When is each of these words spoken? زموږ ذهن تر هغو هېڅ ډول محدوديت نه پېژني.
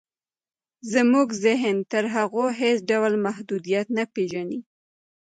زموږ 0.93 1.27
ذهن 1.45 1.75
تر 1.91 2.03
هغو 2.15 2.45
هېڅ 2.59 2.77
ډول 2.91 3.13
محدوديت 3.25 3.87
نه 3.97 4.03
پېژني. 4.13 4.59